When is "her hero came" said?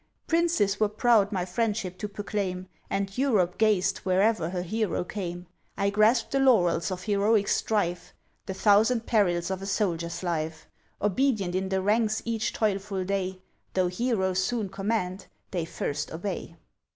4.49-5.45